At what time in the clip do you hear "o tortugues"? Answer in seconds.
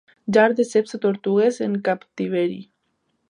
0.97-1.61